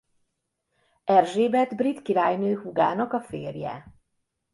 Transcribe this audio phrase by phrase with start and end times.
[1.03, 3.93] Erzsébet brit királynő húgának a férje.